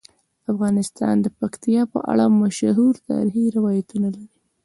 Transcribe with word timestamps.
افغانستان 0.51 1.15
د 1.21 1.27
پکتیا 1.39 1.81
په 1.93 1.99
اړه 2.11 2.25
مشهور 2.43 2.93
تاریخی 3.09 3.45
روایتونه 3.57 4.07
لري. 4.15 4.37